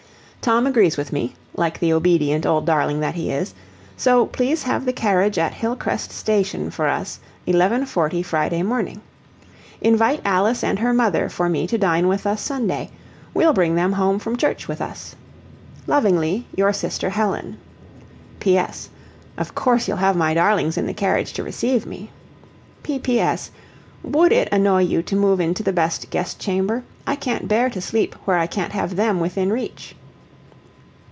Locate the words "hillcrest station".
5.53-6.71